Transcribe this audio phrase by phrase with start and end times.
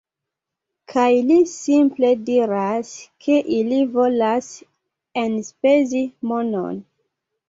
[0.91, 2.93] -Kaj li simple diras,
[3.25, 4.47] ke ili volas
[5.25, 6.81] enspezi monon